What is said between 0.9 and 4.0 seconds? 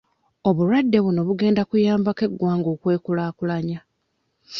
buno bugenda kuyambako eggwanga okwekulaakulanya.